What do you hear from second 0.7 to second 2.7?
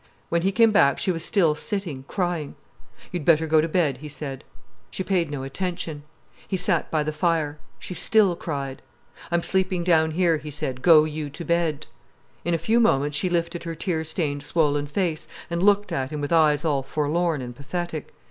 back she was still sitting crying.